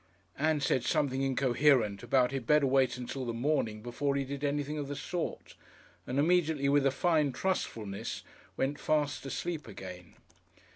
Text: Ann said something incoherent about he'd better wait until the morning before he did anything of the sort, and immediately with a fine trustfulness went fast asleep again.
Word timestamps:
Ann 0.35 0.61
said 0.61 0.83
something 0.83 1.21
incoherent 1.21 2.01
about 2.01 2.31
he'd 2.31 2.47
better 2.47 2.65
wait 2.65 2.97
until 2.97 3.23
the 3.23 3.35
morning 3.35 3.83
before 3.83 4.15
he 4.15 4.25
did 4.25 4.43
anything 4.43 4.79
of 4.79 4.87
the 4.87 4.95
sort, 4.95 5.53
and 6.07 6.17
immediately 6.17 6.67
with 6.69 6.87
a 6.87 6.89
fine 6.89 7.31
trustfulness 7.31 8.23
went 8.57 8.79
fast 8.79 9.23
asleep 9.27 9.67
again. 9.67 10.15